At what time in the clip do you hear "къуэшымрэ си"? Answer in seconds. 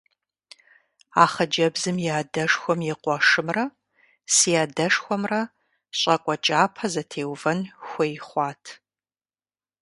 3.01-4.51